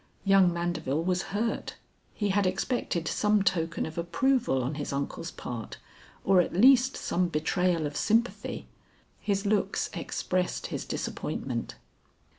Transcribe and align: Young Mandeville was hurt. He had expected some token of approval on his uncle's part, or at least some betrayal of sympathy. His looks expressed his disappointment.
Young 0.25 0.51
Mandeville 0.51 1.03
was 1.03 1.21
hurt. 1.29 1.75
He 2.15 2.29
had 2.29 2.47
expected 2.47 3.07
some 3.07 3.43
token 3.43 3.85
of 3.85 3.99
approval 3.99 4.63
on 4.63 4.73
his 4.73 4.91
uncle's 4.91 5.29
part, 5.29 5.77
or 6.23 6.41
at 6.41 6.53
least 6.53 6.97
some 6.97 7.27
betrayal 7.27 7.85
of 7.85 7.95
sympathy. 7.95 8.65
His 9.19 9.45
looks 9.45 9.91
expressed 9.93 10.65
his 10.73 10.85
disappointment. 10.85 11.75